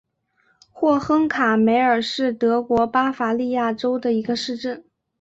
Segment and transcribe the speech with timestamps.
[0.71, 4.83] 霍亨卡梅尔是德国巴伐利亚州的一个市镇。